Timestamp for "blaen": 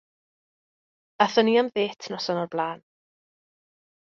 2.57-2.83